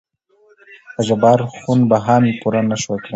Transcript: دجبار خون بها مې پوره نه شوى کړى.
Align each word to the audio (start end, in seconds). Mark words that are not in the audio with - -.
دجبار 0.97 1.39
خون 1.59 1.79
بها 1.89 2.15
مې 2.23 2.31
پوره 2.41 2.61
نه 2.69 2.77
شوى 2.81 2.97
کړى. 3.03 3.09